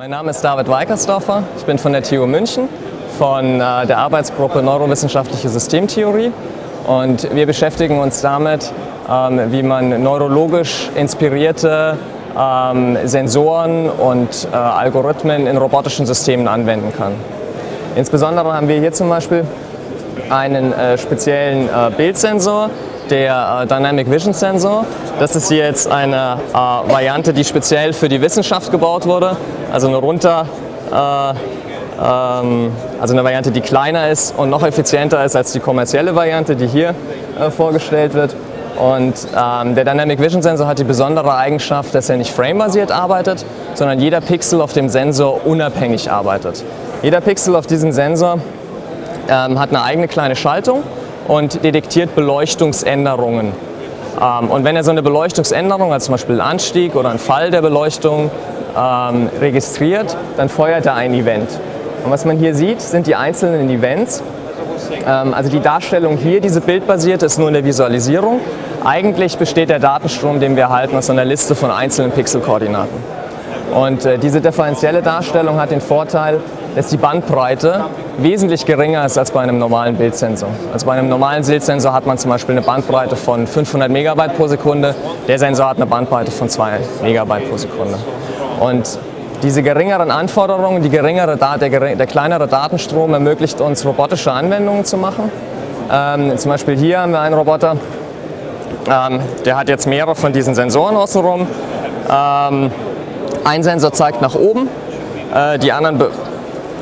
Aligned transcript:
Mein 0.00 0.10
Name 0.10 0.30
ist 0.30 0.44
David 0.44 0.68
Weikersdorfer. 0.68 1.42
Ich 1.56 1.64
bin 1.64 1.76
von 1.76 1.90
der 1.90 2.04
TU 2.04 2.24
München, 2.24 2.68
von 3.18 3.60
äh, 3.60 3.84
der 3.84 3.98
Arbeitsgruppe 3.98 4.62
Neurowissenschaftliche 4.62 5.48
Systemtheorie. 5.48 6.30
Und 6.86 7.34
wir 7.34 7.46
beschäftigen 7.46 7.98
uns 7.98 8.20
damit, 8.20 8.72
ähm, 9.10 9.50
wie 9.50 9.64
man 9.64 10.00
neurologisch 10.00 10.88
inspirierte 10.94 11.96
ähm, 12.38 12.96
Sensoren 13.06 13.90
und 13.90 14.46
äh, 14.52 14.54
Algorithmen 14.54 15.48
in 15.48 15.56
robotischen 15.56 16.06
Systemen 16.06 16.46
anwenden 16.46 16.92
kann. 16.96 17.14
Insbesondere 17.96 18.52
haben 18.52 18.68
wir 18.68 18.78
hier 18.78 18.92
zum 18.92 19.08
Beispiel 19.08 19.44
einen 20.30 20.72
äh, 20.74 20.96
speziellen 20.96 21.68
Bildsensor, 21.96 22.70
der 23.10 23.62
äh, 23.62 23.66
Dynamic 23.66 24.10
Vision 24.10 24.32
Sensor. 24.32 24.84
Das 25.18 25.36
ist 25.36 25.50
jetzt 25.50 25.90
eine 25.90 26.38
äh, 26.52 26.54
Variante, 26.54 27.32
die 27.32 27.44
speziell 27.44 27.92
für 27.92 28.08
die 28.08 28.20
Wissenschaft 28.20 28.70
gebaut 28.70 29.06
wurde, 29.06 29.36
also 29.72 29.88
eine 29.88 29.96
runter, 29.96 30.46
äh, 30.90 31.30
ähm, 32.02 32.72
also 33.00 33.14
eine 33.14 33.24
Variante, 33.24 33.50
die 33.50 33.60
kleiner 33.60 34.08
ist 34.08 34.36
und 34.36 34.50
noch 34.50 34.62
effizienter 34.62 35.24
ist 35.24 35.36
als 35.36 35.52
die 35.52 35.60
kommerzielle 35.60 36.14
Variante, 36.14 36.56
die 36.56 36.66
hier 36.66 36.94
vorgestellt 37.56 38.14
wird. 38.14 38.34
Und 38.78 39.14
ähm, 39.36 39.74
der 39.74 39.84
Dynamic 39.84 40.20
Vision 40.20 40.40
Sensor 40.40 40.68
hat 40.68 40.78
die 40.78 40.84
besondere 40.84 41.36
Eigenschaft, 41.36 41.94
dass 41.94 42.08
er 42.08 42.16
nicht 42.16 42.32
framebasiert 42.32 42.92
arbeitet, 42.92 43.44
sondern 43.74 43.98
jeder 43.98 44.20
Pixel 44.20 44.60
auf 44.60 44.72
dem 44.72 44.88
Sensor 44.88 45.44
unabhängig 45.46 46.10
arbeitet. 46.10 46.62
Jeder 47.02 47.20
Pixel 47.20 47.56
auf 47.56 47.66
diesem 47.66 47.90
Sensor 47.90 48.38
ähm, 49.28 49.58
hat 49.58 49.70
eine 49.70 49.82
eigene 49.82 50.06
kleine 50.06 50.36
Schaltung 50.36 50.84
und 51.28 51.62
detektiert 51.62 52.16
Beleuchtungsänderungen. 52.16 53.52
Ähm, 54.20 54.50
und 54.50 54.64
wenn 54.64 54.74
er 54.74 54.82
so 54.82 54.90
eine 54.90 55.02
Beleuchtungsänderung, 55.02 55.92
also 55.92 56.06
zum 56.06 56.14
Beispiel 56.14 56.40
einen 56.40 56.50
Anstieg 56.50 56.96
oder 56.96 57.10
einen 57.10 57.18
Fall 57.18 57.50
der 57.50 57.62
Beleuchtung, 57.62 58.30
ähm, 58.76 59.28
registriert, 59.40 60.16
dann 60.36 60.48
feuert 60.48 60.86
er 60.86 60.94
ein 60.94 61.14
Event. 61.14 61.48
Und 62.04 62.10
was 62.10 62.24
man 62.24 62.38
hier 62.38 62.54
sieht, 62.54 62.80
sind 62.80 63.06
die 63.06 63.14
einzelnen 63.14 63.68
Events. 63.70 64.22
Ähm, 65.06 65.34
also 65.34 65.50
die 65.50 65.60
Darstellung 65.60 66.16
hier, 66.16 66.40
diese 66.40 66.60
bildbasierte, 66.60 67.26
ist 67.26 67.38
nur 67.38 67.48
eine 67.48 67.64
Visualisierung. 67.64 68.40
Eigentlich 68.84 69.36
besteht 69.36 69.70
der 69.70 69.78
Datenstrom, 69.78 70.40
den 70.40 70.56
wir 70.56 70.64
erhalten, 70.64 70.96
aus 70.96 71.10
einer 71.10 71.24
Liste 71.24 71.54
von 71.54 71.70
einzelnen 71.70 72.12
Pixelkoordinaten. 72.12 72.96
Und 73.74 74.06
äh, 74.06 74.18
diese 74.18 74.40
differenzielle 74.40 75.02
Darstellung 75.02 75.60
hat 75.60 75.70
den 75.70 75.80
Vorteil, 75.80 76.40
dass 76.78 76.90
die 76.90 76.96
Bandbreite 76.96 77.86
wesentlich 78.18 78.64
geringer 78.64 79.04
ist 79.04 79.18
als 79.18 79.32
bei 79.32 79.40
einem 79.40 79.58
normalen 79.58 79.96
Bildsensor. 79.96 80.50
Also 80.72 80.86
bei 80.86 80.92
einem 80.92 81.08
normalen 81.08 81.44
Bildsensor 81.44 81.92
hat 81.92 82.06
man 82.06 82.18
zum 82.18 82.30
Beispiel 82.30 82.52
eine 82.52 82.64
Bandbreite 82.64 83.16
von 83.16 83.48
500 83.48 83.90
Megabyte 83.90 84.36
pro 84.36 84.46
Sekunde, 84.46 84.94
der 85.26 85.40
Sensor 85.40 85.70
hat 85.70 85.78
eine 85.78 85.86
Bandbreite 85.86 86.30
von 86.30 86.48
2 86.48 86.78
Megabyte 87.02 87.50
pro 87.50 87.56
Sekunde. 87.56 87.98
Und 88.60 88.96
diese 89.42 89.64
geringeren 89.64 90.12
Anforderungen, 90.12 90.80
die 90.80 90.88
geringere, 90.88 91.36
der, 91.36 91.96
der 91.96 92.06
kleinere 92.06 92.46
Datenstrom 92.46 93.12
ermöglicht 93.12 93.60
uns 93.60 93.84
robotische 93.84 94.30
Anwendungen 94.30 94.84
zu 94.84 94.98
machen. 94.98 95.32
Ähm, 95.92 96.38
zum 96.38 96.52
Beispiel 96.52 96.76
hier 96.76 97.00
haben 97.00 97.10
wir 97.10 97.20
einen 97.20 97.34
Roboter, 97.34 97.76
ähm, 98.88 99.18
der 99.44 99.56
hat 99.56 99.68
jetzt 99.68 99.88
mehrere 99.88 100.14
von 100.14 100.32
diesen 100.32 100.54
Sensoren 100.54 100.94
außenrum. 100.96 101.44
Ähm, 102.08 102.70
ein 103.42 103.62
Sensor 103.64 103.92
zeigt 103.92 104.22
nach 104.22 104.36
oben, 104.36 104.68
äh, 105.34 105.58
die 105.58 105.72
anderen 105.72 105.98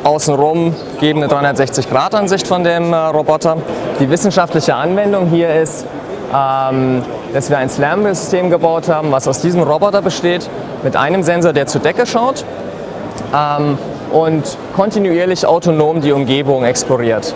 außenrum 0.07 0.75
geben 1.01 1.23
eine 1.23 1.33
360-Grad-Ansicht 1.33 2.47
von 2.47 2.63
dem 2.63 2.93
äh, 2.93 2.97
Roboter. 2.97 3.57
Die 3.99 4.09
wissenschaftliche 4.09 4.77
Anwendung 4.77 5.27
hier 5.27 5.53
ist, 5.55 5.85
ähm, 6.33 7.03
dass 7.35 7.51
wir 7.51 7.59
ein 7.59 7.69
Slam-System 7.69 8.49
gebaut 8.49 8.89
haben, 8.89 9.11
was 9.11 9.27
aus 9.27 9.41
diesem 9.41 9.63
Roboter 9.63 10.03
besteht, 10.03 10.49
mit 10.85 10.95
einem 10.97 11.25
Sensor, 11.25 11.53
der 11.53 11.67
zur 11.67 11.81
Decke 11.81 12.07
schaut 12.07 12.45
ähm, 13.35 13.79
und 14.13 14.57
kontinuierlich 14.77 15.45
autonom 15.45 16.01
die 16.01 16.13
Umgebung 16.13 16.65
exploriert. 16.65 17.35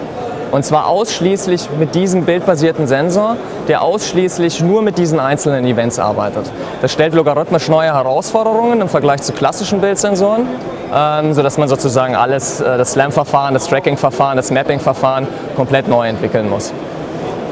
Und 0.51 0.65
zwar 0.65 0.89
ausschließlich 0.89 1.69
mit 1.79 1.95
diesem 1.95 2.25
bildbasierten 2.25 2.87
Sensor, 2.87 3.37
der 3.69 3.83
ausschließlich 3.83 4.63
nur 4.63 4.83
mit 4.83 4.99
diesen 4.99 5.21
einzelnen 5.21 5.65
Events 5.65 5.99
arbeitet. 5.99 6.51
Das 6.83 6.93
stellt 6.93 7.15
logarithmisch 7.15 7.69
neue 7.69 7.95
Herausforderungen 7.95 8.81
im 8.81 8.89
Vergleich 8.89 9.23
zu 9.23 9.33
klassischen 9.33 9.81
Bildsensoren, 9.81 10.47
ähm, 10.93 11.35
sodass 11.35 11.57
man 11.57 11.69
sozusagen 11.69 12.17
alles, 12.17 12.61
äh, 12.61 12.79
das 12.79 12.93
SLAM-Verfahren, 12.93 13.55
das 13.55 13.69
Tracking-Verfahren, 13.69 14.37
das 14.37 14.51
Mapping-Verfahren 14.51 15.29
komplett 15.55 15.87
neu 15.87 16.09
entwickeln 16.09 16.51
muss. 16.51 16.73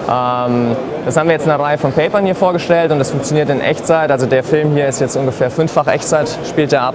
Ähm, 0.08 0.74
das 1.04 1.16
haben 1.16 1.28
wir 1.28 1.34
jetzt 1.34 1.46
in 1.46 1.52
einer 1.52 1.62
Reihe 1.62 1.78
von 1.78 1.92
Papern 1.92 2.24
hier 2.24 2.34
vorgestellt 2.34 2.90
und 2.90 2.98
das 2.98 3.10
funktioniert 3.10 3.48
in 3.50 3.60
Echtzeit. 3.60 4.10
Also 4.10 4.26
der 4.26 4.42
Film 4.42 4.72
hier 4.72 4.88
ist 4.88 5.00
jetzt 5.00 5.16
ungefähr 5.16 5.50
fünffach 5.50 5.86
Echtzeit, 5.86 6.28
spielt 6.48 6.72
er 6.72 6.82
ab, 6.82 6.94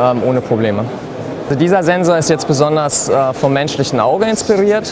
ähm, 0.00 0.22
ohne 0.26 0.40
Probleme. 0.40 0.84
Also 1.44 1.58
dieser 1.58 1.82
Sensor 1.82 2.16
ist 2.16 2.30
jetzt 2.30 2.48
besonders 2.48 3.08
äh, 3.10 3.34
vom 3.34 3.52
menschlichen 3.52 4.00
Auge 4.00 4.24
inspiriert. 4.24 4.90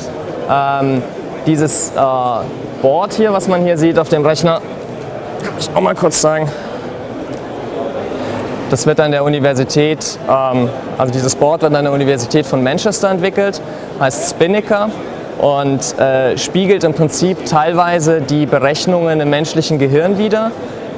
Ähm, 0.50 1.02
dieses 1.46 1.90
äh, 1.90 2.00
Board 2.82 3.14
hier, 3.14 3.32
was 3.32 3.46
man 3.46 3.62
hier 3.62 3.78
sieht 3.78 3.98
auf 3.98 4.08
dem 4.08 4.26
Rechner, 4.26 4.60
kann 5.42 5.54
ich 5.58 5.70
auch 5.74 5.80
mal 5.80 5.94
kurz 5.94 6.20
zeigen. 6.20 6.48
Das 8.68 8.86
wird 8.86 9.00
an 9.00 9.12
der 9.12 9.24
Universität, 9.24 10.18
ähm, 10.28 10.68
also 10.98 11.12
dieses 11.12 11.36
Board 11.36 11.62
wird 11.62 11.74
an 11.74 11.84
der 11.84 11.92
Universität 11.92 12.46
von 12.46 12.62
Manchester 12.62 13.10
entwickelt, 13.10 13.60
heißt 14.00 14.30
Spinnaker 14.30 14.90
und 15.40 15.98
äh, 15.98 16.36
spiegelt 16.36 16.84
im 16.84 16.94
Prinzip 16.94 17.46
teilweise 17.46 18.20
die 18.20 18.46
Berechnungen 18.46 19.20
im 19.20 19.30
menschlichen 19.30 19.78
Gehirn 19.78 20.18
wider, 20.18 20.50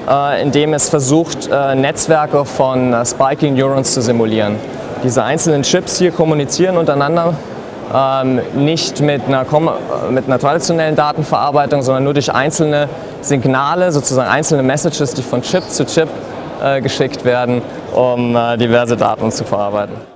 äh, 0.08 0.42
indem 0.42 0.72
es 0.72 0.88
versucht, 0.88 1.50
äh, 1.52 1.74
Netzwerke 1.74 2.44
von 2.46 2.94
Spiking 3.04 3.54
Neurons 3.54 3.92
zu 3.92 4.00
simulieren. 4.00 4.56
Diese 5.04 5.22
einzelnen 5.22 5.62
Chips 5.62 5.98
hier 5.98 6.10
kommunizieren 6.10 6.76
untereinander 6.76 7.34
ähm, 7.94 8.40
nicht 8.54 9.00
mit 9.00 9.22
einer, 9.26 9.44
mit 10.10 10.26
einer 10.26 10.38
traditionellen 10.38 10.96
Datenverarbeitung, 10.96 11.82
sondern 11.82 12.04
nur 12.04 12.14
durch 12.14 12.32
einzelne 12.32 12.88
Signale, 13.20 13.92
sozusagen 13.92 14.28
einzelne 14.28 14.62
Messages, 14.62 15.14
die 15.14 15.22
von 15.22 15.42
Chip 15.42 15.64
zu 15.68 15.84
Chip 15.86 16.08
äh, 16.62 16.80
geschickt 16.80 17.24
werden, 17.24 17.62
um 17.94 18.36
äh, 18.36 18.56
diverse 18.56 18.96
Daten 18.96 19.30
zu 19.30 19.44
verarbeiten. 19.44 20.11